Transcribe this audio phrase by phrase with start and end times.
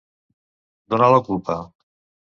[0.95, 1.61] Donar la culpa.